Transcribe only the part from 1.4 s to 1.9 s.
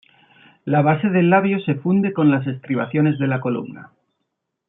se